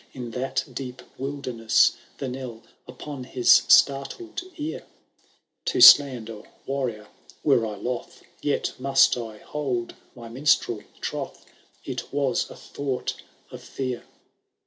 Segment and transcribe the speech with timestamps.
[0.13, 4.87] In that deep wildemesi, the knell Upon his startled ear?
[5.65, 7.07] To Blander warrior
[7.43, 8.23] were I loth.
[8.41, 11.45] Yet must I hold my minstrel trothr—
[11.85, 13.13] It waa a thought
[13.51, 14.01] of fear.